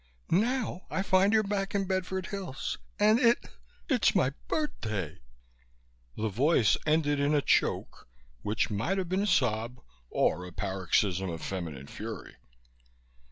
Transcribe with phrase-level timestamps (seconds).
[0.31, 3.37] Now I find you're back in Bedford Hills, and it
[3.87, 5.19] it's my birthday"
[6.17, 8.09] The voice ended in a choke
[8.41, 9.79] which might have been a sob
[10.09, 12.37] or a paroxysm of feminine fury.